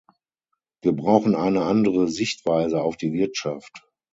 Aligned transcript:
Wir 0.81 0.93
brauchen 0.93 1.35
eine 1.35 1.61
andere 1.63 2.07
Sichtweise 2.07 2.81
auf 2.81 2.97
die 2.97 3.13
Wirtschaft. 3.13 3.87